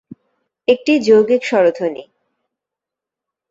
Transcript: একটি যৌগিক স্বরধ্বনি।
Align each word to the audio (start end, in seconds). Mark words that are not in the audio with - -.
একটি 0.67 0.93
যৌগিক 0.99 1.41
স্বরধ্বনি। 1.45 2.03